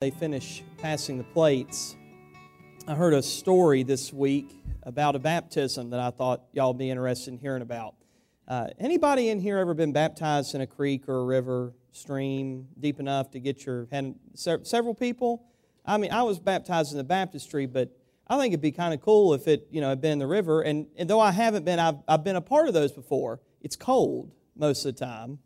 [0.00, 1.94] they finish passing the plates,
[2.88, 4.50] I heard a story this week
[4.84, 7.96] about a baptism that I thought y'all would be interested in hearing about.
[8.48, 12.98] Uh, anybody in here ever been baptized in a creek or a river, stream, deep
[12.98, 14.18] enough to get your hand?
[14.32, 15.44] Several people.
[15.84, 17.94] I mean, I was baptized in the baptistry, but
[18.26, 20.26] I think it'd be kind of cool if it, you know, had been in the
[20.26, 20.62] river.
[20.62, 23.38] And, and though I haven't been, I've, I've been a part of those before.
[23.60, 25.40] It's cold most of the time.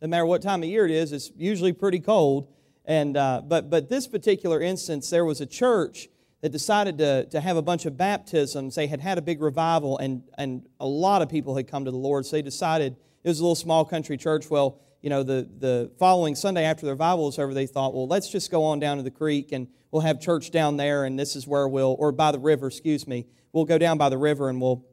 [0.00, 2.48] No matter what time of year it is, it's usually pretty cold.
[2.84, 6.08] And, uh, but, but this particular instance, there was a church
[6.40, 8.74] that decided to, to have a bunch of baptisms.
[8.74, 11.90] They had had a big revival, and, and a lot of people had come to
[11.90, 12.26] the Lord.
[12.26, 14.50] So they decided, it was a little small country church.
[14.50, 18.08] Well, you know, the, the following Sunday after the revival was over, they thought, well,
[18.08, 21.18] let's just go on down to the creek and we'll have church down there, and
[21.18, 24.18] this is where we'll, or by the river, excuse me, we'll go down by the
[24.18, 24.84] river and we'll,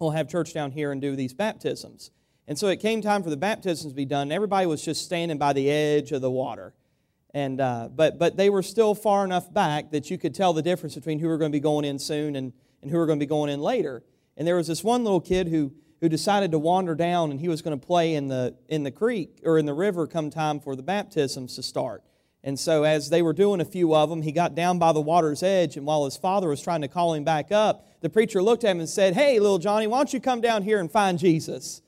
[0.00, 2.10] we'll have church down here and do these baptisms.
[2.48, 4.32] And so it came time for the baptisms to be done.
[4.32, 6.74] Everybody was just standing by the edge of the water.
[7.34, 10.62] And, uh, but, but they were still far enough back that you could tell the
[10.62, 13.18] difference between who were going to be going in soon and, and who were going
[13.18, 14.02] to be going in later.
[14.36, 17.48] And there was this one little kid who, who decided to wander down and he
[17.48, 20.60] was going to play in the, in the creek or in the river come time
[20.60, 22.02] for the baptisms to start.
[22.44, 25.00] And so, as they were doing a few of them, he got down by the
[25.00, 28.42] water's edge, and while his father was trying to call him back up, the preacher
[28.42, 30.90] looked at him and said, Hey, little Johnny, why don't you come down here and
[30.90, 31.82] find Jesus?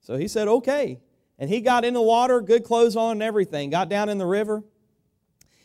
[0.00, 1.00] So he said, Okay.
[1.38, 4.26] And he got in the water, good clothes on and everything, got down in the
[4.26, 4.62] river,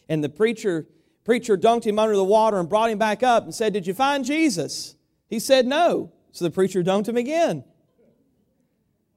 [0.09, 0.87] and the preacher,
[1.23, 3.93] preacher dunked him under the water and brought him back up and said, Did you
[3.93, 4.95] find Jesus?
[5.27, 6.11] He said, No.
[6.31, 7.63] So the preacher dunked him again.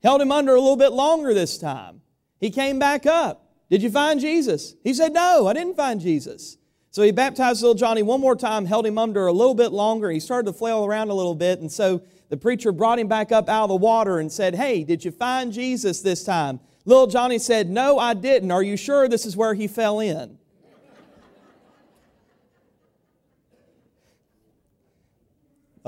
[0.03, 2.01] Held him under a little bit longer this time.
[2.39, 3.51] He came back up.
[3.71, 4.75] Did you find Jesus?
[4.83, 6.57] He said, No, I didn't find Jesus.
[6.91, 10.11] So he baptized little Johnny one more time, held him under a little bit longer.
[10.11, 11.61] He started to flail around a little bit.
[11.61, 14.85] And so the preacher brought him back up out of the water and said, Hey,
[14.85, 16.61] did you find Jesus this time?
[16.85, 18.51] Little Johnny said, No, I didn't.
[18.51, 20.39] Are you sure this is where he fell in?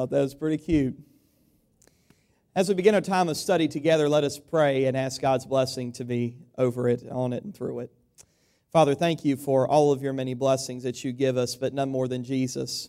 [0.01, 0.99] Thought that was pretty cute.
[2.57, 5.93] As we begin our time of study together, let us pray and ask God's blessing
[5.93, 7.93] to be over it, on it, and through it.
[8.73, 11.91] Father, thank you for all of your many blessings that you give us, but none
[11.91, 12.89] more than Jesus.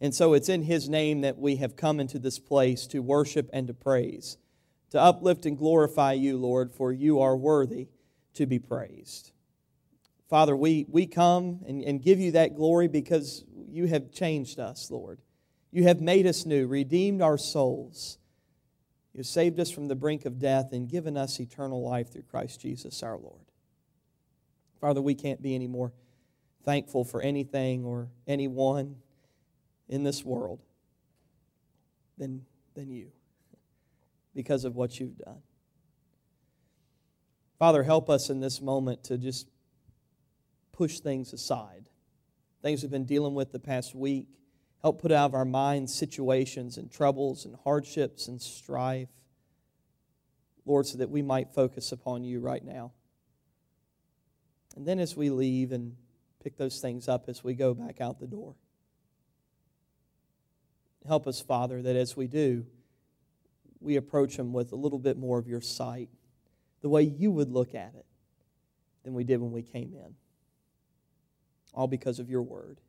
[0.00, 3.50] And so it's in His name that we have come into this place to worship
[3.52, 4.36] and to praise,
[4.90, 7.88] to uplift and glorify you, Lord, for you are worthy
[8.34, 9.32] to be praised.
[10.30, 14.92] Father, we, we come and, and give you that glory because you have changed us,
[14.92, 15.18] Lord.
[15.72, 18.18] You have made us new, redeemed our souls.
[19.14, 22.22] You have saved us from the brink of death and given us eternal life through
[22.22, 23.40] Christ Jesus our Lord.
[24.80, 25.92] Father, we can't be any more
[26.64, 28.96] thankful for anything or anyone
[29.88, 30.60] in this world
[32.18, 32.44] than,
[32.74, 33.10] than you
[34.34, 35.42] because of what you've done.
[37.58, 39.48] Father, help us in this moment to just
[40.72, 41.88] push things aside.
[42.60, 44.26] Things we've been dealing with the past week
[44.82, 49.08] Help put out of our minds situations and troubles and hardships and strife.
[50.64, 52.92] Lord, so that we might focus upon you right now.
[54.76, 55.96] And then as we leave and
[56.42, 58.54] pick those things up as we go back out the door.
[61.06, 62.64] Help us, Father, that as we do,
[63.80, 66.08] we approach them with a little bit more of your sight,
[66.80, 68.06] the way you would look at it
[69.04, 70.14] than we did when we came in.
[71.74, 72.80] All because of your word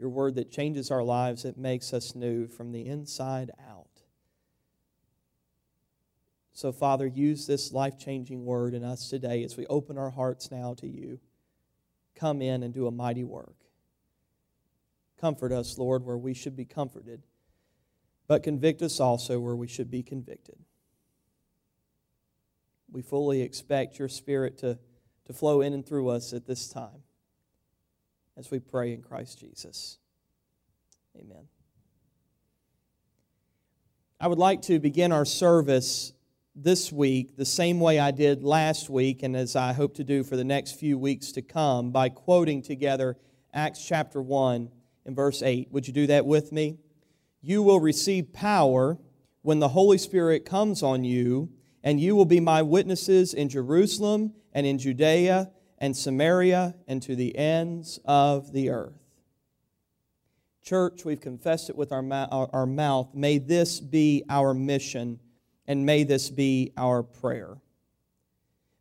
[0.00, 3.86] your word that changes our lives, it makes us new from the inside out.
[6.54, 10.50] So, Father, use this life changing word in us today as we open our hearts
[10.50, 11.20] now to you.
[12.14, 13.56] Come in and do a mighty work.
[15.20, 17.26] Comfort us, Lord, where we should be comforted,
[18.26, 20.56] but convict us also where we should be convicted.
[22.90, 24.78] We fully expect your Spirit to,
[25.26, 27.02] to flow in and through us at this time
[28.40, 29.98] as we pray in Christ Jesus.
[31.14, 31.46] Amen.
[34.18, 36.14] I would like to begin our service
[36.56, 40.24] this week the same way I did last week, and as I hope to do
[40.24, 43.18] for the next few weeks to come, by quoting together
[43.52, 44.70] Acts chapter 1
[45.04, 45.68] and verse 8.
[45.70, 46.78] Would you do that with me?
[47.42, 48.96] You will receive power
[49.42, 51.50] when the Holy Spirit comes on you,
[51.84, 55.50] and you will be my witnesses in Jerusalem and in Judea
[55.80, 59.00] and Samaria and to the ends of the earth.
[60.62, 62.04] Church, we've confessed it with our,
[62.52, 63.14] our mouth.
[63.14, 65.18] May this be our mission
[65.66, 67.56] and may this be our prayer.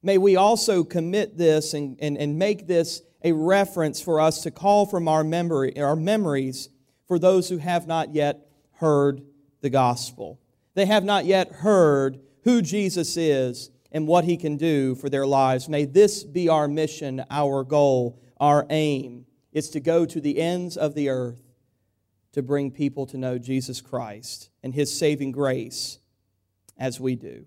[0.04, 4.52] May we also commit this and, and, and make this a reference for us to
[4.52, 6.70] call from our, memory, our memories
[7.08, 9.22] for those who have not yet heard
[9.62, 10.40] the gospel.
[10.74, 15.26] They have not yet heard who Jesus is and what he can do for their
[15.26, 15.68] lives.
[15.68, 20.78] May this be our mission, our goal, our aim is to go to the ends
[20.78, 21.42] of the earth
[22.34, 26.00] to bring people to know Jesus Christ and His saving grace
[26.78, 27.46] as we do.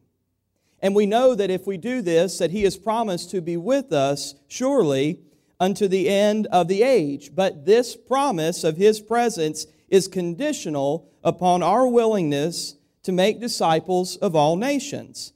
[0.81, 3.93] And we know that if we do this, that He has promised to be with
[3.93, 5.21] us, surely,
[5.61, 7.35] unto the end of the age.
[7.35, 12.75] But this promise of His presence is conditional upon our willingness
[13.05, 15.33] to make disciples of all nations.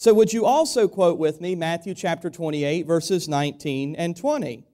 [0.00, 4.64] So, would you also quote with me Matthew chapter 28, verses 19 and 20?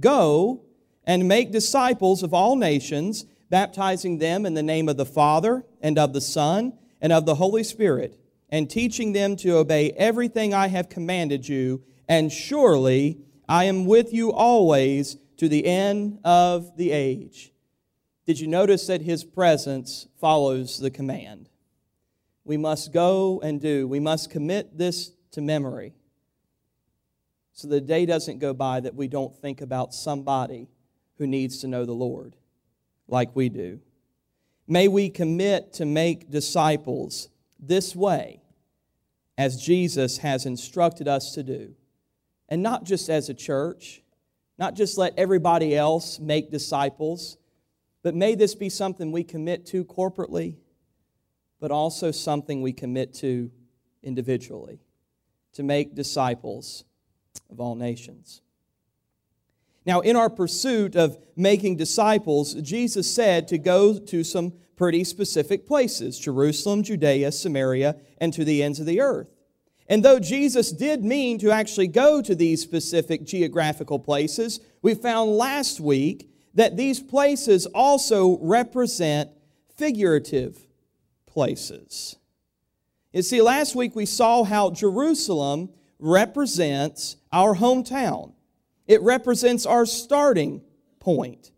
[0.00, 0.64] Go
[1.04, 6.00] and make disciples of all nations, baptizing them in the name of the Father, and
[6.00, 8.18] of the Son, and of the Holy Spirit,
[8.48, 13.18] and teaching them to obey everything I have commanded you, and surely
[13.48, 17.52] I am with you always to the end of the age.
[18.26, 21.50] Did you notice that his presence follows the command?
[22.44, 23.86] We must go and do.
[23.86, 25.94] We must commit this to memory.
[27.52, 30.68] So the day doesn't go by that we don't think about somebody
[31.18, 32.34] who needs to know the Lord
[33.06, 33.80] like we do.
[34.66, 37.28] May we commit to make disciples
[37.60, 38.40] this way
[39.36, 41.74] as Jesus has instructed us to do.
[42.48, 44.02] And not just as a church,
[44.58, 47.36] not just let everybody else make disciples,
[48.02, 50.56] but may this be something we commit to corporately
[51.62, 53.48] but also something we commit to
[54.02, 54.80] individually
[55.52, 56.82] to make disciples
[57.52, 58.40] of all nations.
[59.86, 65.64] Now, in our pursuit of making disciples, Jesus said to go to some pretty specific
[65.64, 69.28] places Jerusalem, Judea, Samaria, and to the ends of the earth.
[69.88, 75.30] And though Jesus did mean to actually go to these specific geographical places, we found
[75.30, 79.30] last week that these places also represent
[79.76, 80.58] figurative
[81.32, 82.16] places.
[83.12, 88.32] You see, last week we saw how Jerusalem represents our hometown.
[88.86, 90.62] It represents our starting
[91.00, 91.50] point,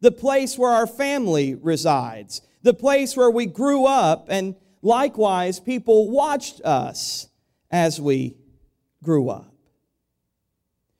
[0.00, 6.10] the place where our family resides, the place where we grew up, and likewise, people
[6.10, 7.28] watched us
[7.70, 8.36] as we
[9.02, 9.54] grew up.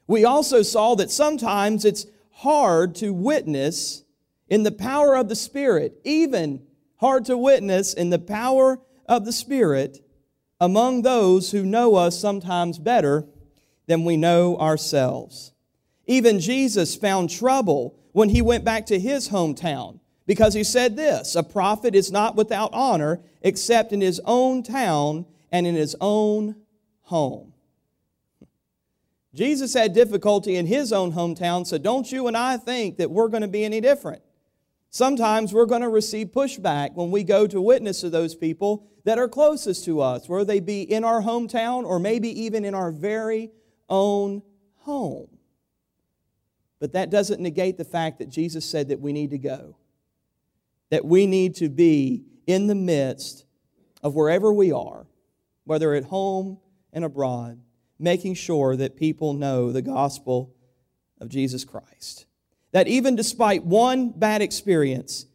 [0.07, 4.05] We also saw that sometimes it's hard to witness
[4.49, 6.63] in the power of the Spirit, even
[7.01, 9.99] hard to witness in the power of the Spirit
[10.61, 13.27] among those who know us sometimes better
[13.87, 15.53] than we know ourselves.
[16.07, 21.35] Even Jesus found trouble when he went back to his hometown because he said this
[21.35, 26.55] A prophet is not without honor except in his own town and in his own
[27.03, 27.55] home.
[29.33, 33.29] Jesus had difficulty in his own hometown, so don't you and I think that we're
[33.29, 34.23] going to be any different.
[34.91, 39.19] Sometimes we're going to receive pushback when we go to witness to those people that
[39.19, 42.91] are closest to us, whether they be in our hometown or maybe even in our
[42.91, 43.51] very
[43.89, 44.43] own
[44.79, 45.29] home.
[46.81, 49.77] But that doesn't negate the fact that Jesus said that we need to go,
[50.91, 53.45] that we need to be in the midst
[54.03, 55.07] of wherever we are,
[55.65, 56.59] whether at home
[56.93, 57.61] and abroad,
[57.99, 60.53] making sure that people know the gospel
[61.21, 62.27] of Jesus Christ
[62.73, 65.27] that even despite one bad experience,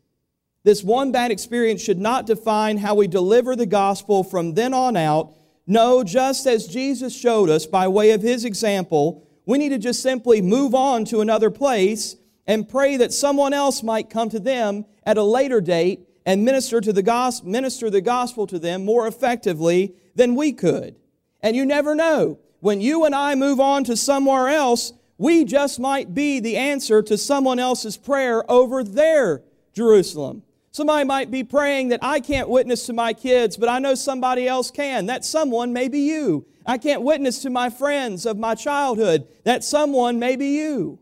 [0.64, 4.98] this one bad experience should not define how we deliver the gospel from then on
[4.98, 5.34] out.
[5.68, 10.02] No, just as Jesus showed us by way of his example, we need to just
[10.02, 12.16] simply move on to another place
[12.48, 16.82] and pray that someone else might come to them at a later date and minister
[16.82, 20.96] to the gospel, minister the gospel to them more effectively than we could.
[21.42, 22.40] And you never know.
[22.60, 27.02] When you and I move on to somewhere else, we just might be the answer
[27.02, 29.44] to someone else's prayer over their
[29.74, 30.44] Jerusalem.
[30.72, 34.46] Somebody might be praying that I can't witness to my kids, but I know somebody
[34.46, 35.06] else can.
[35.06, 36.46] That someone may be you.
[36.66, 39.26] I can't witness to my friends of my childhood.
[39.46, 41.00] That someone may be you.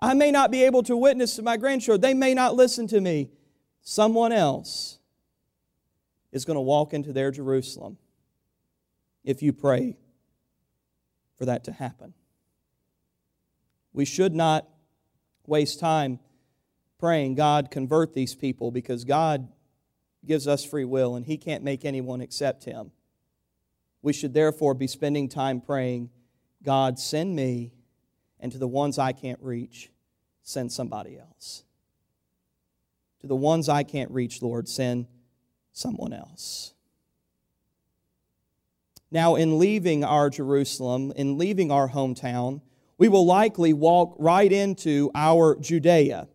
[0.00, 2.00] I may not be able to witness to my grandchildren.
[2.00, 3.30] They may not listen to me.
[3.82, 4.98] Someone else
[6.32, 7.98] is going to walk into their Jerusalem
[9.22, 9.96] if you pray
[11.38, 12.14] for that to happen.
[13.94, 14.68] We should not
[15.46, 16.18] waste time
[16.98, 19.48] praying, God, convert these people, because God
[20.26, 22.90] gives us free will and He can't make anyone accept Him.
[24.02, 26.10] We should therefore be spending time praying,
[26.62, 27.72] God, send me,
[28.40, 29.90] and to the ones I can't reach,
[30.42, 31.64] send somebody else.
[33.20, 35.06] To the ones I can't reach, Lord, send
[35.72, 36.74] someone else.
[39.10, 42.60] Now, in leaving our Jerusalem, in leaving our hometown,
[42.98, 46.28] we will likely walk right into our Judea.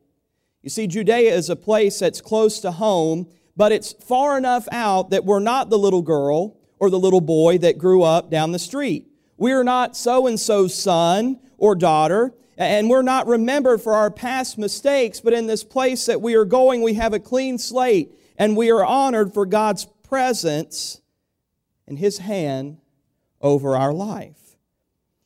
[0.61, 5.11] You see, Judea is a place that's close to home, but it's far enough out
[5.11, 8.59] that we're not the little girl or the little boy that grew up down the
[8.59, 9.07] street.
[9.37, 14.11] We are not so and so's son or daughter, And we're not remembered for our
[14.11, 18.11] past mistakes, but in this place that we are going, we have a clean slate
[18.37, 20.99] and we are honored for God's presence
[21.87, 22.79] and His hand
[23.41, 24.49] over our life.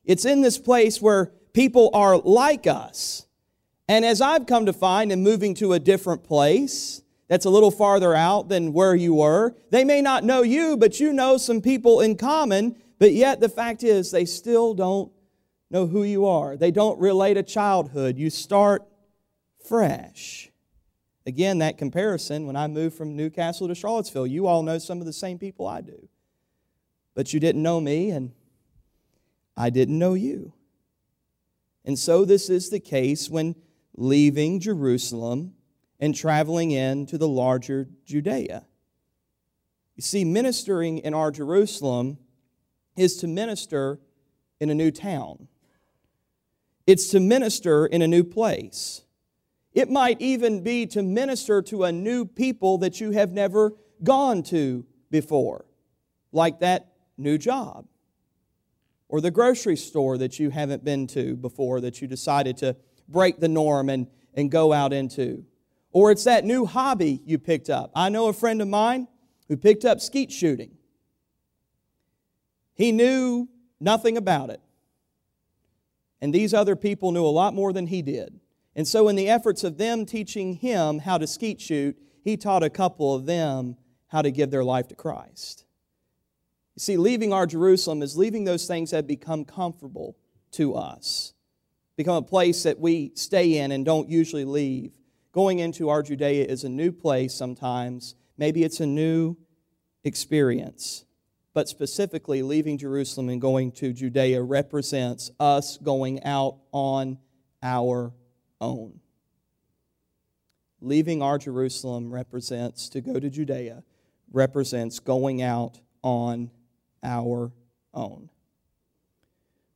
[0.06, 3.26] It's in this place where people are like us.
[3.88, 7.72] And as I've come to find in moving to a different place that's a little
[7.72, 11.62] farther out than where you were, they may not know you, but you know some
[11.62, 15.12] people in common, but yet the fact is they still don't
[15.70, 16.56] know who you are.
[16.56, 18.18] They don't relate a childhood.
[18.18, 18.84] You start
[19.68, 20.52] fresh.
[21.26, 25.06] Again, that comparison, when I moved from Newcastle to Charlottesville, you all know some of
[25.06, 26.10] the same people I do.
[27.16, 28.32] But you didn't know me, and
[29.56, 30.54] I didn't know you.
[31.86, 33.56] And so this is the case when
[33.96, 35.54] leaving Jerusalem
[36.00, 38.66] and traveling into the larger Judea.
[39.96, 42.18] You see, ministering in our Jerusalem
[42.98, 44.00] is to minister
[44.60, 45.48] in a new town.
[46.88, 49.04] It's to minister in a new place.
[49.74, 54.44] It might even be to minister to a new people that you have never gone
[54.44, 55.66] to before,
[56.32, 57.88] like that new job,
[59.10, 62.76] or the grocery store that you haven't been to before that you decided to
[63.08, 65.46] break the norm and, and go out into.
[65.92, 67.92] Or it's that new hobby you picked up.
[67.96, 69.08] I know a friend of mine
[69.48, 70.72] who picked up skeet shooting.
[72.74, 73.48] He knew
[73.80, 74.62] nothing about it.
[76.22, 78.40] And these other people knew a lot more than he did.
[78.76, 82.64] And so, in the efforts of them teaching him how to skeet shoot, he taught
[82.64, 83.76] a couple of them
[84.08, 85.66] how to give their life to Christ.
[86.76, 90.18] You see, leaving our Jerusalem is leaving those things that become comfortable
[90.54, 91.34] to us,
[91.96, 94.92] become a place that we stay in and don't usually leave.
[95.32, 98.16] Going into our Judea is a new place sometimes.
[98.38, 99.36] Maybe it's a new
[100.04, 101.06] experience
[101.54, 107.20] but specifically leaving Jerusalem and going to Judea represents us going out on
[107.62, 108.14] our
[108.60, 109.00] own.
[110.82, 113.84] Leaving our Jerusalem represents to go to Judea,
[114.32, 116.50] represents going out on
[117.04, 117.52] our
[117.94, 118.30] own.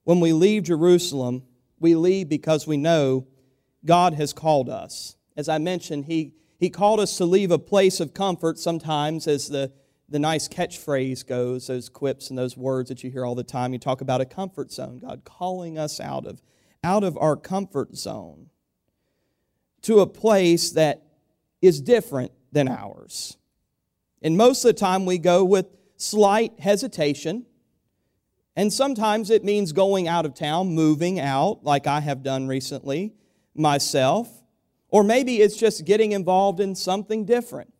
[0.03, 1.43] When we leave Jerusalem,
[1.79, 3.27] we leave because we know
[3.86, 5.15] God has called us.
[5.36, 9.50] As I mentioned, He, he called us to leave a place of comfort sometimes as
[9.50, 9.72] the
[10.10, 13.74] the nice catchphrase goes, those quips and those words that you hear all the time.
[13.74, 16.41] You talk about a comfort zone, God calling us out of,
[16.84, 18.50] out of our comfort zone
[19.81, 21.03] to a place that
[21.62, 23.38] is different than ours.
[24.22, 25.65] And most of the time we go with
[25.98, 27.46] slight hesitation.
[28.56, 33.13] And sometimes it means going out of town, moving out, like I have done recently
[33.54, 34.30] myself.
[34.89, 37.74] Or maybe it's just getting involved in something different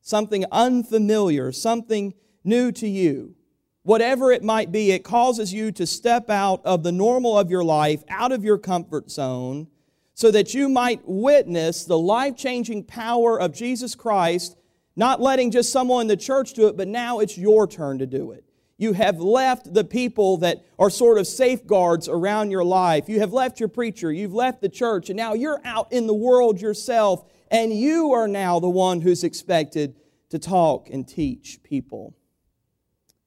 [0.00, 3.34] something unfamiliar, something new to you.
[3.82, 7.62] Whatever it might be, it causes you to step out of the normal of your
[7.62, 9.68] life, out of your comfort zone,
[10.14, 14.56] so that you might witness the life changing power of Jesus Christ,
[14.98, 18.06] not letting just someone in the church do it, but now it's your turn to
[18.06, 18.44] do it.
[18.78, 23.08] You have left the people that are sort of safeguards around your life.
[23.08, 24.12] You have left your preacher.
[24.12, 25.08] You've left the church.
[25.08, 29.22] And now you're out in the world yourself and you are now the one who's
[29.22, 29.94] expected
[30.30, 32.16] to talk and teach people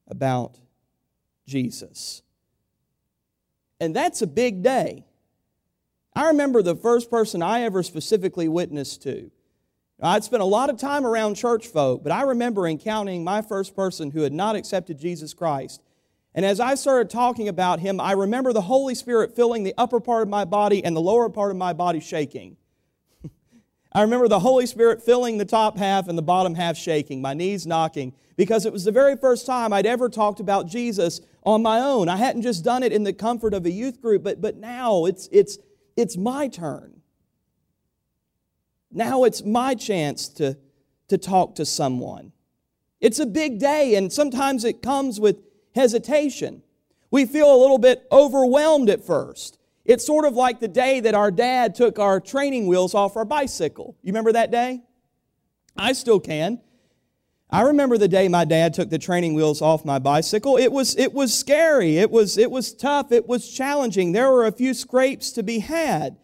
[0.07, 0.59] about
[1.47, 2.21] Jesus.
[3.79, 5.05] And that's a big day.
[6.13, 9.31] I remember the first person I ever specifically witnessed to.
[10.01, 13.75] I'd spent a lot of time around church folk, but I remember encountering my first
[13.75, 15.81] person who had not accepted Jesus Christ.
[16.33, 19.99] And as I started talking about him, I remember the Holy Spirit filling the upper
[19.99, 22.57] part of my body and the lower part of my body shaking.
[23.93, 27.33] I remember the Holy Spirit filling the top half and the bottom half shaking, my
[27.33, 31.61] knees knocking, because it was the very first time I'd ever talked about Jesus on
[31.61, 32.09] my own.
[32.09, 35.05] I hadn't just done it in the comfort of a youth group, but, but now
[35.05, 35.59] it's, it's,
[35.95, 37.00] it's my turn.
[38.91, 40.57] Now it's my chance to,
[41.07, 42.31] to talk to someone.
[42.99, 45.37] It's a big day, and sometimes it comes with
[45.73, 46.61] hesitation.
[47.09, 49.57] We feel a little bit overwhelmed at first.
[49.85, 53.25] It's sort of like the day that our dad took our training wheels off our
[53.25, 53.97] bicycle.
[54.03, 54.81] You remember that day?
[55.75, 56.59] I still can.
[57.49, 60.55] I remember the day my dad took the training wheels off my bicycle.
[60.55, 61.97] It was, it was scary.
[61.97, 63.11] It was, it was tough.
[63.11, 64.11] It was challenging.
[64.11, 66.17] There were a few scrapes to be had.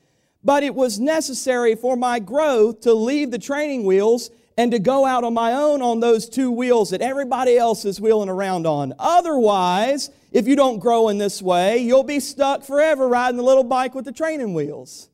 [0.48, 5.06] But it was necessary for my growth to leave the training wheels and to go
[5.06, 8.94] out on my own on those two wheels that everybody else is wheeling around on.
[8.98, 13.66] Otherwise, if you don't grow in this way, you'll be stuck forever riding the little
[13.66, 15.10] bike with the training wheels.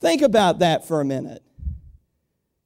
[0.00, 1.42] Think about that for a minute.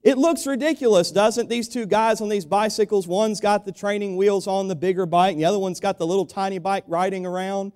[0.02, 3.06] It looks ridiculous, doesn't these two guys on these bicycles?
[3.06, 6.06] One's got the training wheels on the bigger bike, and the other one's got the
[6.06, 7.70] little tiny bike riding around.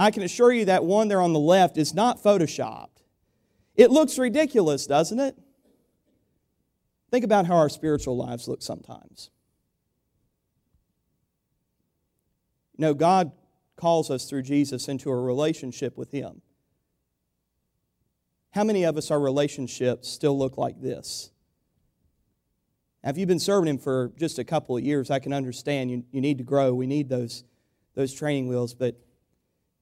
[0.00, 3.02] I can assure you that one there on the left is not photoshopped.
[3.76, 5.36] It looks ridiculous, doesn't it?
[7.10, 9.30] Think about how our spiritual lives look sometimes.
[12.78, 13.32] Know, God
[13.76, 16.40] calls us through Jesus into a relationship with Him.
[18.52, 21.30] How many of us, our relationships still look like this?
[23.04, 25.90] Now, if you've been serving Him for just a couple of years, I can understand
[25.90, 26.72] you, you need to grow.
[26.72, 27.44] We need those,
[27.94, 28.72] those training wheels.
[28.72, 28.98] But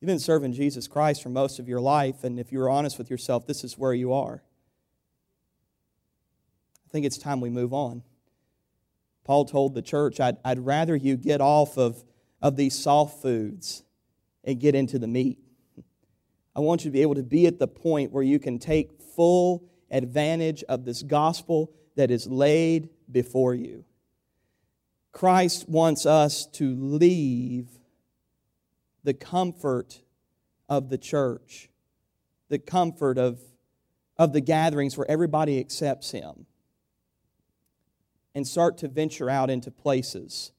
[0.01, 3.11] you've been serving Jesus Christ for most of your life, and if you're honest with
[3.11, 4.43] yourself, this is where you are.
[6.87, 8.03] I think it's time we move on.
[9.25, 12.03] Paul told the church, I'd, I'd rather you get off of,
[12.41, 13.83] of these soft foods
[14.43, 15.39] and get into the meat.
[16.57, 19.03] I want you to be able to be at the point where you can take
[19.15, 23.85] full advantage of this gospel that is laid before you.
[25.13, 27.69] Christ wants us to leave
[29.05, 30.03] the comfort
[30.69, 31.71] of the church,
[32.49, 33.41] the comfort of,
[34.17, 36.47] of the gatherings where everybody accepts Him,
[38.35, 40.53] and start to venture out into places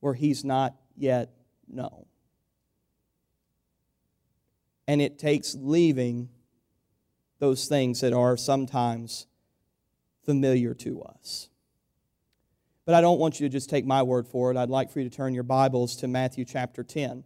[0.00, 1.30] where He's not yet
[1.68, 2.06] known.
[4.86, 6.28] And it takes leaving
[7.38, 9.26] those things that are sometimes
[10.24, 11.48] familiar to us.
[12.84, 14.56] But I don't want you to just take my word for it.
[14.56, 17.24] I'd like for you to turn your Bibles to Matthew chapter 10.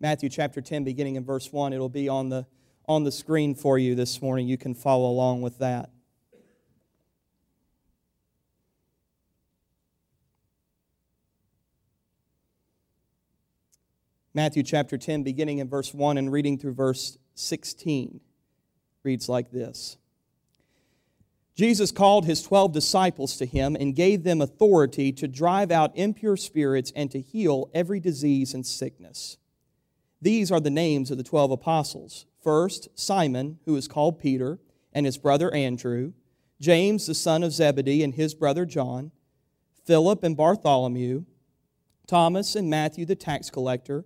[0.00, 1.72] Matthew chapter 10, beginning in verse 1.
[1.72, 2.46] It'll be on the,
[2.86, 4.46] on the screen for you this morning.
[4.46, 5.90] You can follow along with that.
[14.34, 18.20] Matthew chapter 10, beginning in verse 1 and reading through verse 16,
[19.02, 19.96] reads like this
[21.56, 26.36] Jesus called his twelve disciples to him and gave them authority to drive out impure
[26.36, 29.38] spirits and to heal every disease and sickness.
[30.20, 32.26] These are the names of the twelve apostles.
[32.42, 34.58] First, Simon, who is called Peter,
[34.92, 36.12] and his brother Andrew,
[36.60, 39.12] James, the son of Zebedee, and his brother John,
[39.84, 41.24] Philip and Bartholomew,
[42.06, 44.04] Thomas and Matthew, the tax collector,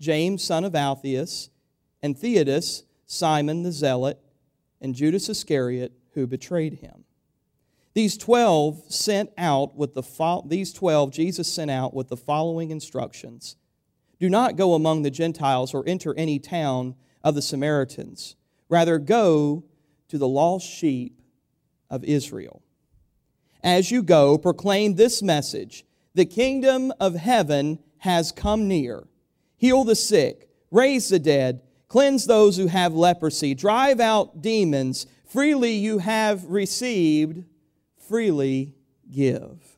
[0.00, 1.50] James, son of Alphaeus,
[2.02, 4.18] and Thaddaeus, Simon the zealot,
[4.80, 7.04] and Judas Iscariot, who betrayed him.
[7.94, 12.70] These 12 sent out with the fo- these 12 Jesus sent out with the following
[12.70, 13.56] instructions.
[14.18, 18.36] Do not go among the Gentiles or enter any town of the Samaritans.
[18.68, 19.64] Rather go
[20.08, 21.20] to the lost sheep
[21.90, 22.62] of Israel.
[23.62, 29.06] As you go, proclaim this message: The kingdom of heaven has come near
[29.56, 35.06] heal the sick, raise the dead, cleanse those who have leprosy, drive out demons.
[35.26, 37.44] Freely you have received,
[38.08, 38.74] freely
[39.10, 39.77] give.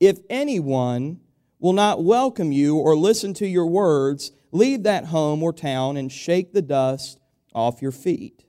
[0.00, 1.20] If anyone
[1.58, 6.12] will not welcome you or listen to your words, leave that home or town and
[6.12, 7.18] shake the dust
[7.54, 8.44] off your feet.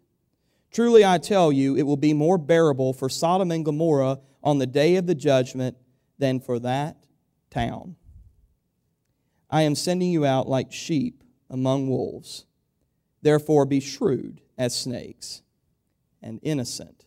[0.72, 4.68] Truly I tell you, it will be more bearable for Sodom and Gomorrah on the
[4.68, 5.78] day of the judgment
[6.20, 7.06] than for that
[7.50, 7.96] town.
[9.50, 12.46] I am sending you out like sheep among wolves.
[13.22, 15.42] Therefore, be shrewd as snakes
[16.22, 17.06] and innocent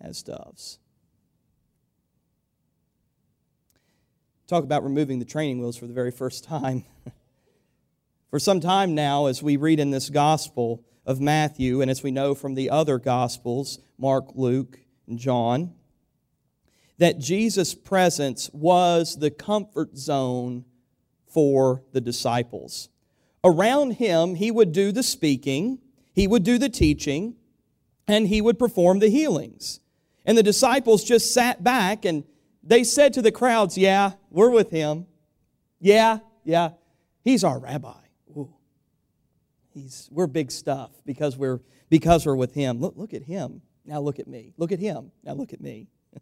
[0.00, 0.78] as doves.
[4.48, 6.86] Talk about removing the training wheels for the very first time.
[8.30, 12.10] for some time now, as we read in this gospel of Matthew, and as we
[12.10, 15.74] know from the other gospels, Mark, Luke, and John,
[16.96, 20.64] that Jesus' presence was the comfort zone
[21.26, 22.88] for the disciples.
[23.44, 25.78] Around him, he would do the speaking,
[26.14, 27.34] he would do the teaching,
[28.06, 29.80] and he would perform the healings.
[30.24, 32.24] And the disciples just sat back and
[32.68, 35.06] they said to the crowds, Yeah, we're with him.
[35.80, 36.70] Yeah, yeah,
[37.24, 38.00] he's our rabbi.
[38.36, 38.52] Ooh.
[39.72, 42.78] He's, we're big stuff because we're, because we're with him.
[42.78, 43.62] Look, look at him.
[43.86, 44.52] Now look at me.
[44.58, 45.12] Look at him.
[45.24, 45.88] Now look at me.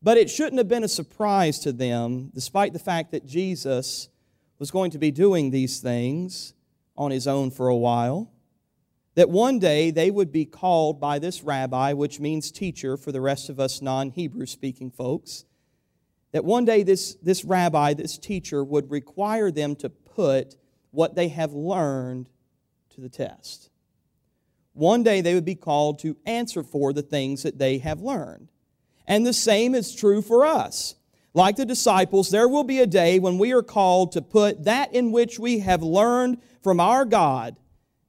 [0.00, 4.08] But it shouldn't have been a surprise to them, despite the fact that Jesus
[4.60, 6.54] was going to be doing these things
[6.96, 8.30] on his own for a while,
[9.18, 13.20] that one day they would be called by this rabbi, which means teacher for the
[13.20, 15.44] rest of us non Hebrew speaking folks,
[16.30, 20.54] that one day this, this rabbi, this teacher, would require them to put
[20.92, 22.30] what they have learned
[22.90, 23.70] to the test.
[24.72, 28.52] One day they would be called to answer for the things that they have learned.
[29.04, 30.94] And the same is true for us.
[31.34, 34.94] Like the disciples, there will be a day when we are called to put that
[34.94, 37.56] in which we have learned from our God,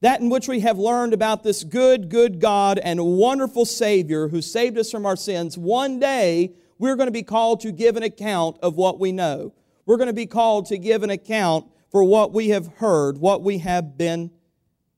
[0.01, 4.41] that in which we have learned about this good, good God and wonderful Savior who
[4.41, 5.57] saved us from our sins.
[5.57, 9.53] One day, we're going to be called to give an account of what we know.
[9.85, 13.43] We're going to be called to give an account for what we have heard, what
[13.43, 14.31] we have been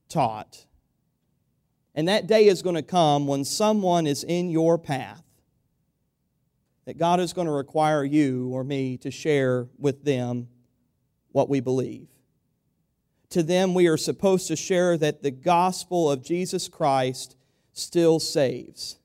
[0.08, 0.66] taught.
[1.94, 5.22] And that day is going to come when someone is in your path
[6.84, 10.48] that God is going to require you or me to share with them
[11.30, 12.08] what we believe.
[13.32, 17.34] To them, we are supposed to share that the gospel of Jesus Christ
[17.72, 18.98] still saves,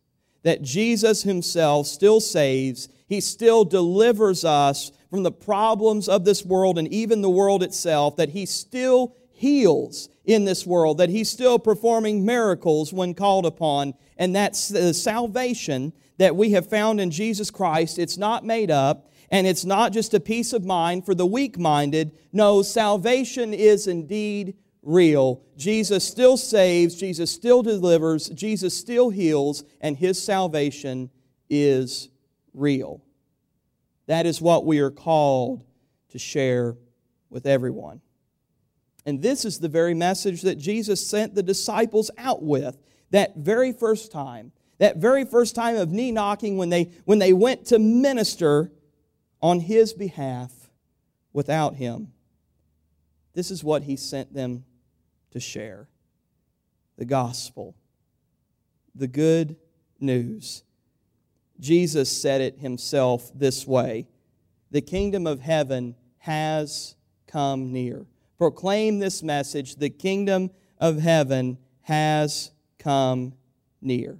[0.43, 6.77] that Jesus Himself still saves, He still delivers us from the problems of this world
[6.77, 11.57] and even the world itself, that He still heals in this world, that He's still
[11.57, 17.49] performing miracles when called upon, and that's the salvation that we have found in Jesus
[17.49, 17.97] Christ.
[17.97, 21.57] It's not made up, and it's not just a peace of mind for the weak
[21.57, 22.17] minded.
[22.31, 25.43] No, salvation is indeed real.
[25.57, 31.09] Jesus still saves, Jesus still delivers, Jesus still heals, and his salvation
[31.49, 32.09] is
[32.53, 33.03] real.
[34.05, 35.65] That is what we are called
[36.09, 36.77] to share
[37.29, 38.01] with everyone.
[39.05, 42.77] And this is the very message that Jesus sent the disciples out with
[43.11, 47.33] that very first time that very first time of knee knocking when they, when they
[47.33, 48.71] went to minister
[49.41, 50.51] on his behalf
[51.33, 52.11] without him.
[53.33, 54.65] This is what he sent them
[55.31, 55.87] to share
[56.97, 57.75] the gospel,
[58.95, 59.55] the good
[59.99, 60.63] news.
[61.59, 64.07] Jesus said it himself this way
[64.71, 66.95] The kingdom of heaven has
[67.27, 68.05] come near.
[68.37, 73.33] Proclaim this message the kingdom of heaven has come
[73.81, 74.17] near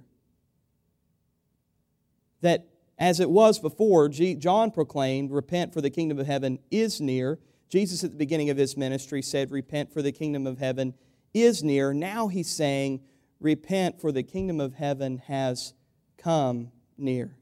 [2.40, 2.66] that
[2.98, 7.38] as it was before, John proclaimed, Repent, for the kingdom of heaven is near.
[7.68, 10.94] Jesus, at the beginning of his ministry, said, Repent, for the kingdom of heaven
[11.32, 11.92] is near.
[11.92, 13.00] Now he's saying,
[13.40, 15.74] Repent, for the kingdom of heaven has
[16.16, 17.36] come near.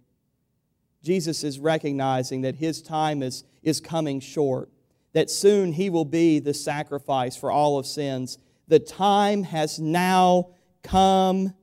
[1.03, 4.69] Jesus is recognizing that his time is, is coming short,
[5.15, 8.39] that soon he will be the sacrifice for all of sins.
[8.69, 10.49] The time has now
[10.83, 11.55] come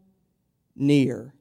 [0.76, 1.36] near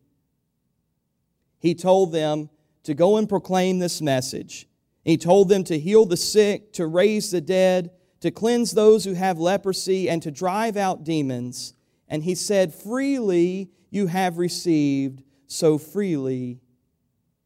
[1.63, 2.51] he told them
[2.83, 4.67] to go and proclaim this message.
[5.05, 9.15] He told them to heal the sick, to raise the dead, to cleanse those who
[9.15, 11.75] have leprosy, and to drive out demons.
[12.09, 16.59] And he said, Freely you have received, so freely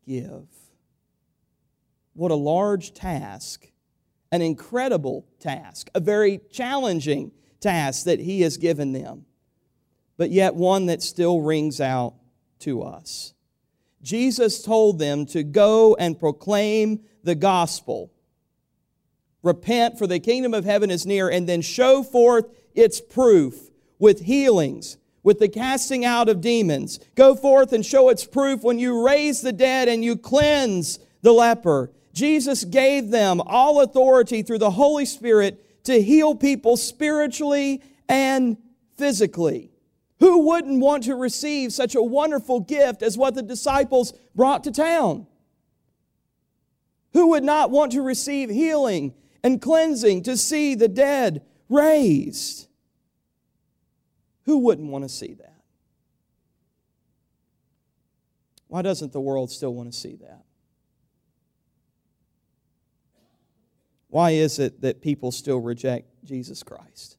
[0.07, 0.49] give.
[2.15, 3.71] What a large task,
[4.33, 9.27] an incredible task, a very challenging task that he has given them,
[10.17, 12.15] but yet one that still rings out
[12.61, 13.35] to us.
[14.07, 18.13] Jesus told them to go and proclaim the gospel.
[19.43, 24.21] Repent, for the kingdom of heaven is near, and then show forth its proof with
[24.21, 27.01] healings, with the casting out of demons.
[27.17, 31.33] Go forth and show its proof when you raise the dead and you cleanse the
[31.33, 31.91] leper.
[32.13, 38.57] Jesus gave them all authority through the Holy Spirit to heal people spiritually and
[38.97, 39.73] physically.
[40.19, 44.71] Who wouldn't want to receive such a wonderful gift as what the disciples brought to
[44.71, 45.27] town?
[47.13, 52.69] Who would not want to receive healing and cleansing to see the dead raised?
[54.45, 55.63] Who wouldn't want to see that?
[58.69, 60.45] Why doesn't the world still want to see that?
[64.09, 67.16] Why is it that people still reject Jesus Christ?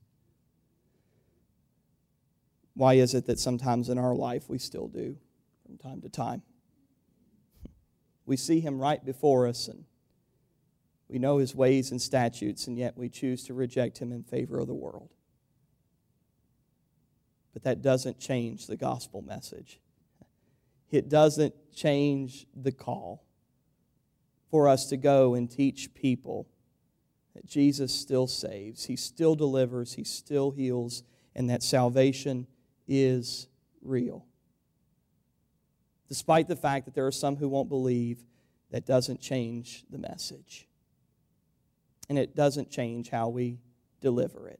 [2.78, 5.18] Why is it that sometimes in our life we still do
[5.66, 6.44] from time to time?
[8.28, 9.86] We see him right before us and
[11.10, 14.60] we know his ways and statutes, and yet we choose to reject him in favor
[14.60, 15.10] of the world.
[17.54, 19.80] But that doesn't change the gospel message.
[20.92, 23.24] It doesn't change the call
[24.52, 26.48] for us to go and teach people
[27.34, 32.46] that Jesus still saves, he still delivers, he still heals, and that salvation
[32.88, 33.48] is
[33.82, 34.26] real.
[36.10, 38.24] Despite the fact that there are some who won't believe,
[38.72, 40.68] that doesn't change the message.
[42.10, 43.60] And it doesn't change how we
[44.02, 44.60] deliver it.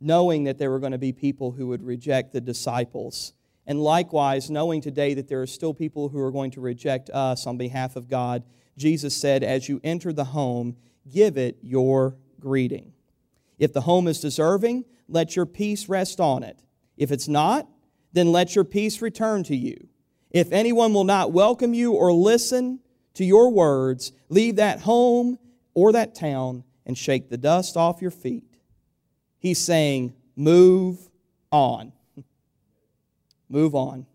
[0.00, 3.32] Knowing that there were going to be people who would reject the disciples
[3.66, 7.46] And likewise, knowing today that there are still people who are going to reject us
[7.46, 8.42] on behalf of God,
[8.76, 10.76] Jesus said, As you enter the home,
[11.10, 12.92] give it your greeting.
[13.58, 16.60] If the home is deserving, let your peace rest on it.
[16.96, 17.68] If it's not,
[18.12, 19.88] then let your peace return to you.
[20.30, 22.80] If anyone will not welcome you or listen
[23.14, 25.38] to your words, leave that home
[25.74, 28.44] or that town and shake the dust off your feet.
[29.38, 30.98] He's saying, Move
[31.52, 31.92] on.
[33.48, 34.06] Move on.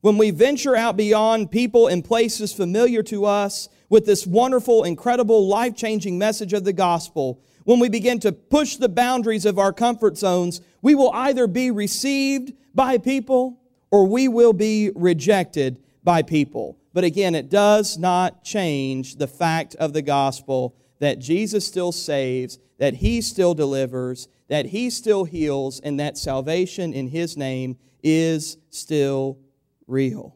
[0.00, 5.46] When we venture out beyond people and places familiar to us with this wonderful, incredible,
[5.48, 9.74] life changing message of the gospel, when we begin to push the boundaries of our
[9.74, 16.22] comfort zones, we will either be received by people or we will be rejected by
[16.22, 16.78] people.
[16.94, 22.58] But again, it does not change the fact of the gospel that Jesus still saves,
[22.78, 28.56] that He still delivers, that He still heals, and that salvation in His name is
[28.70, 29.40] still
[29.86, 30.34] real.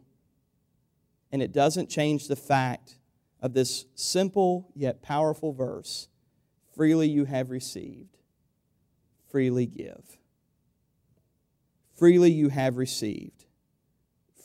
[1.32, 2.98] And it doesn't change the fact
[3.40, 6.08] of this simple yet powerful verse
[6.74, 8.16] freely you have received,
[9.30, 10.18] freely give.
[11.94, 13.44] Freely you have received,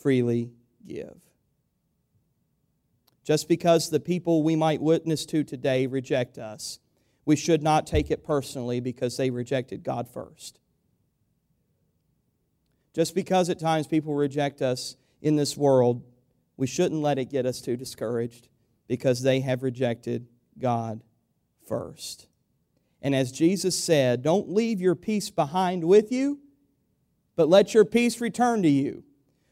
[0.01, 0.51] freely
[0.85, 1.17] give.
[3.23, 6.79] Just because the people we might witness to today reject us,
[7.25, 10.59] we should not take it personally because they rejected God first.
[12.93, 16.03] Just because at times people reject us in this world,
[16.55, 18.47] we shouldn't let it get us too discouraged
[18.87, 21.03] because they have rejected God
[21.67, 22.27] first.
[23.01, 26.39] And as Jesus said, don't leave your peace behind with you,
[27.35, 29.03] but let your peace return to you.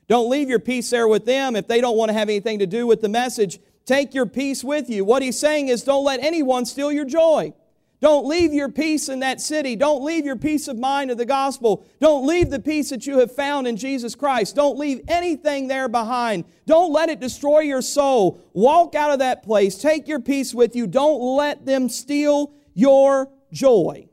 [0.07, 2.67] Don't leave your peace there with them if they don't want to have anything to
[2.67, 3.59] do with the message.
[3.85, 5.05] Take your peace with you.
[5.05, 7.53] What he's saying is don't let anyone steal your joy.
[8.01, 9.75] Don't leave your peace in that city.
[9.75, 11.85] Don't leave your peace of mind of the gospel.
[11.99, 14.55] Don't leave the peace that you have found in Jesus Christ.
[14.55, 16.45] Don't leave anything there behind.
[16.65, 18.41] Don't let it destroy your soul.
[18.53, 19.77] Walk out of that place.
[19.77, 20.87] Take your peace with you.
[20.87, 24.09] Don't let them steal your joy.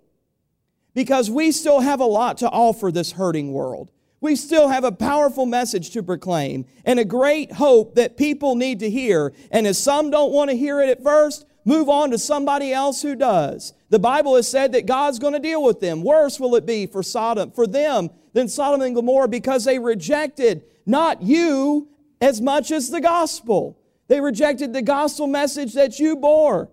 [0.95, 3.90] Because we still have a lot to offer this hurting world
[4.23, 8.79] we still have a powerful message to proclaim and a great hope that people need
[8.79, 9.33] to hear.
[9.51, 13.03] And if some don't want to hear it at first, move on to somebody else
[13.03, 13.72] who does.
[13.90, 16.03] The Bible has said that God's going to deal with them.
[16.03, 20.64] Worse will it be for Sodom, for them than Sodom and Gomorrah because they rejected
[20.87, 21.88] not you
[22.20, 23.79] as much as the gospel.
[24.09, 26.70] They rejected the gospel message that you bore.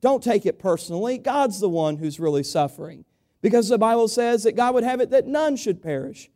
[0.00, 1.18] Don't take it personally.
[1.18, 3.04] God's the one who's really suffering.
[3.40, 6.30] Because the Bible says that God would have it that none should perish,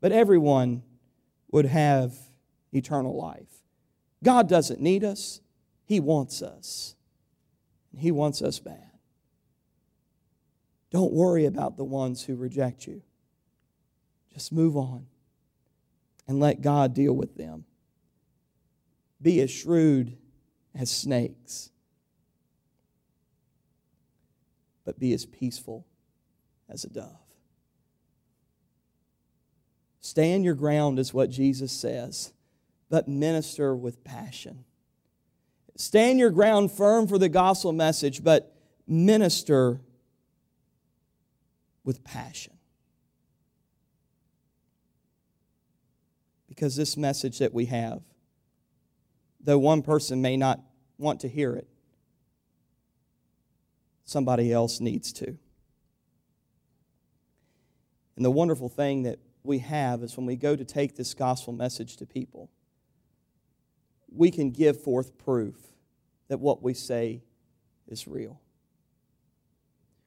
[0.00, 0.82] but everyone
[1.50, 2.14] would have
[2.72, 3.62] eternal life.
[4.22, 5.40] God doesn't need us,
[5.92, 6.94] He wants us.
[7.94, 8.92] He wants us bad.
[10.90, 13.02] Don't worry about the ones who reject you.
[14.32, 15.04] Just move on
[16.26, 17.66] and let God deal with them.
[19.20, 20.16] Be as shrewd
[20.74, 21.68] as snakes,
[24.86, 25.86] but be as peaceful
[26.70, 27.18] as a dove.
[30.00, 32.32] Stand your ground, is what Jesus says,
[32.88, 34.64] but minister with passion.
[35.76, 38.54] Stand your ground firm for the gospel message, but
[38.86, 39.80] minister
[41.84, 42.52] with passion.
[46.48, 48.02] Because this message that we have,
[49.40, 50.60] though one person may not
[50.98, 51.66] want to hear it,
[54.04, 55.38] somebody else needs to.
[58.16, 61.52] And the wonderful thing that we have is when we go to take this gospel
[61.52, 62.50] message to people,
[64.14, 65.56] we can give forth proof
[66.28, 67.22] that what we say
[67.88, 68.40] is real.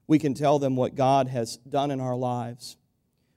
[0.08, 2.78] We can tell them what God has done in our lives.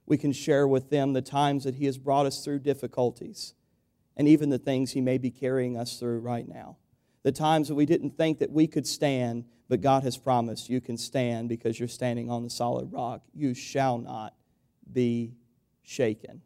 [0.06, 3.54] We can share with them the times that He has brought us through difficulties
[4.16, 6.76] and even the things He may be carrying us through right now.
[7.22, 10.80] The times that we didn't think that we could stand, but God has promised you
[10.80, 13.22] can stand because you're standing on the solid rock.
[13.34, 14.34] You shall not
[14.90, 15.34] be
[15.82, 16.42] shaken.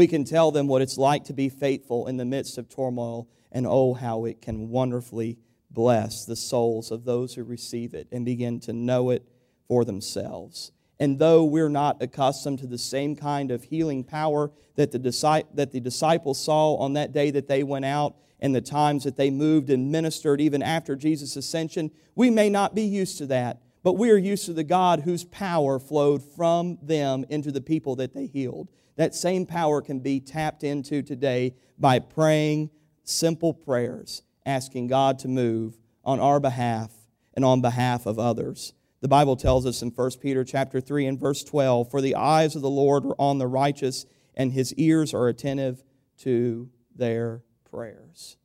[0.00, 3.28] We can tell them what it's like to be faithful in the midst of turmoil,
[3.52, 5.36] and oh, how it can wonderfully
[5.70, 9.28] bless the souls of those who receive it and begin to know it
[9.68, 10.72] for themselves.
[10.98, 15.70] And though we're not accustomed to the same kind of healing power that the, that
[15.70, 19.28] the disciples saw on that day that they went out and the times that they
[19.28, 23.60] moved and ministered even after Jesus' ascension, we may not be used to that.
[23.82, 27.96] But we are used to the God whose power flowed from them into the people
[27.96, 28.68] that they healed.
[28.96, 32.70] That same power can be tapped into today by praying
[33.04, 36.90] simple prayers, asking God to move on our behalf
[37.34, 38.74] and on behalf of others.
[39.00, 42.54] The Bible tells us in 1 Peter chapter 3 and verse 12, "For the eyes
[42.54, 45.82] of the Lord are on the righteous, and his ears are attentive
[46.18, 48.36] to their prayers.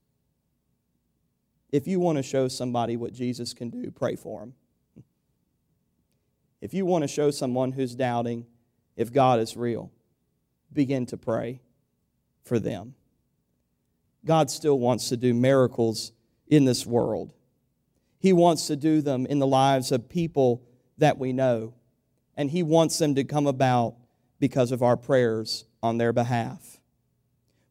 [1.71, 4.53] If you want to show somebody what Jesus can do, pray for them.
[6.65, 8.47] If you want to show someone who's doubting
[8.95, 9.91] if God is real,
[10.73, 11.61] begin to pray
[12.43, 12.95] for them.
[14.25, 16.11] God still wants to do miracles
[16.47, 17.33] in this world.
[18.17, 20.63] He wants to do them in the lives of people
[20.97, 21.75] that we know,
[22.35, 23.97] and He wants them to come about
[24.39, 26.79] because of our prayers on their behalf.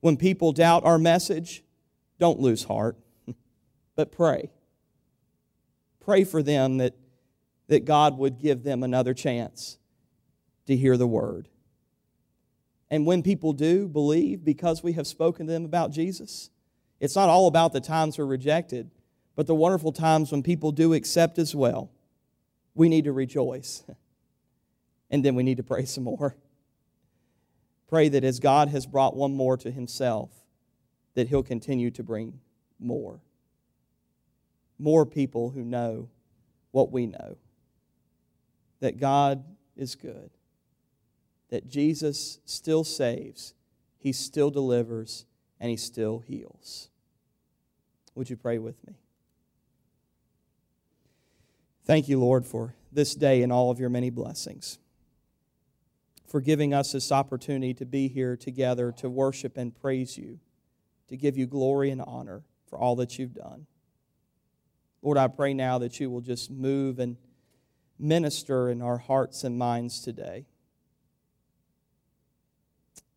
[0.02, 1.64] When people doubt our message,
[2.20, 2.96] don't lose heart,
[3.96, 4.52] but pray.
[5.98, 6.94] Pray for them that,
[7.68, 9.79] that God would give them another chance
[10.66, 11.48] to hear the word.
[12.90, 16.50] And when people do believe because we have spoken to them about Jesus,
[17.00, 18.90] it's not all about the times we're rejected,
[19.35, 21.90] but the wonderful times when people do accept as well.
[22.74, 23.85] We need to rejoice.
[25.11, 26.35] And then we need to pray some more.
[27.88, 30.31] Pray that as God has brought one more to himself,
[31.14, 32.40] that he'll continue to bring
[32.81, 33.20] more.
[34.77, 36.09] More people who know
[36.72, 37.37] what we know
[38.85, 39.42] that God
[39.79, 40.29] is good,
[41.49, 43.55] that Jesus still saves,
[43.97, 45.25] he still delivers,
[45.59, 46.90] and he still heals.
[48.14, 48.99] Would you pray with me?
[51.87, 54.79] Thank you, Lord, for this day and all of your many blessings,
[56.29, 60.40] for giving us this opportunity to be here together to worship and praise you,
[61.09, 63.66] to give you glory and honor for all that you've done.
[65.01, 67.16] Lord, I pray now that you will just move and
[67.98, 70.46] minister in our hearts and minds today.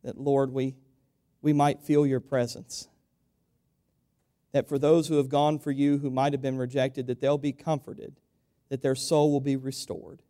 [0.03, 0.75] That, Lord, we,
[1.41, 2.87] we might feel your presence.
[4.51, 7.37] That for those who have gone for you who might have been rejected, that they'll
[7.37, 8.15] be comforted
[8.69, 10.21] that their soul will be restored.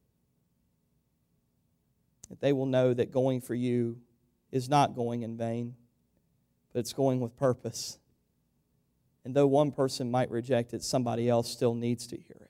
[2.29, 3.97] That they will know that going for you
[4.51, 5.75] is not going in vain,
[6.73, 7.97] but it's going with purpose.
[9.25, 12.46] And though one person might reject it, somebody else still needs to hear it.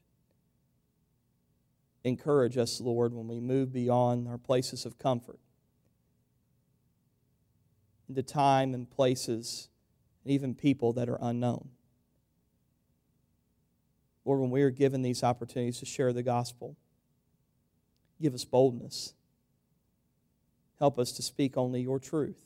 [2.07, 5.39] Encourage us, Lord, when we move beyond our places of comfort
[8.07, 9.67] into time and places
[10.23, 11.67] and even people that are unknown.
[14.23, 16.77] Lord, when we are given these opportunities to share the gospel,
[18.21, 19.13] give us boldness.
[20.79, 22.45] Help us to speak only your truth,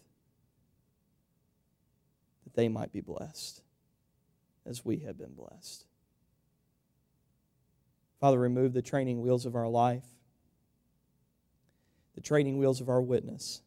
[2.46, 3.62] that they might be blessed
[4.66, 5.86] as we have been blessed.
[8.22, 10.06] Father, remove the training wheels of our life,
[12.14, 13.64] the training wheels of our witness.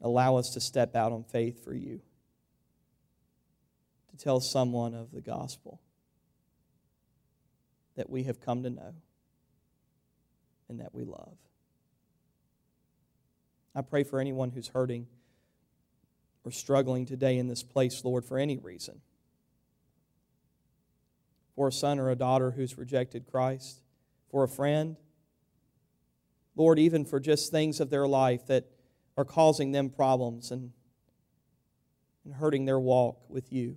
[0.00, 2.00] Allow us to step out on faith for you,
[4.10, 5.82] to tell someone of the gospel
[7.96, 8.94] that we have come to know
[10.70, 11.36] and that we love.
[13.74, 15.06] I pray for anyone who's hurting
[16.44, 19.02] or struggling today in this place, Lord, for any reason.
[21.62, 23.82] For a son or a daughter who's rejected Christ,
[24.32, 24.96] for a friend,
[26.56, 28.64] Lord, even for just things of their life that
[29.16, 30.72] are causing them problems and,
[32.24, 33.76] and hurting their walk with you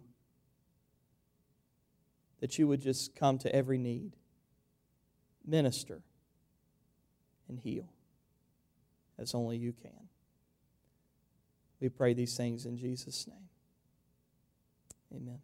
[2.39, 4.15] that you would just come to every need,
[5.45, 6.01] minister,
[7.47, 7.87] and heal
[9.19, 10.09] as only you can.
[11.79, 13.49] We pray these things in Jesus' name.
[15.15, 15.37] Amen.